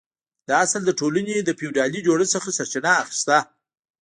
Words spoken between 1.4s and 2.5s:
له فیوډالي جوړښت څخه